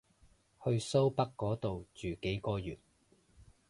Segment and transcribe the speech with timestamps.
[0.63, 2.79] 去蘇北嗰度住幾個月